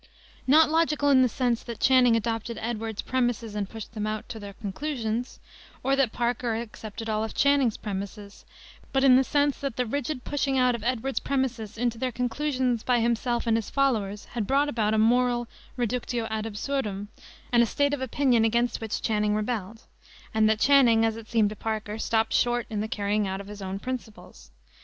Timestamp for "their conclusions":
4.39-5.39, 11.99-12.81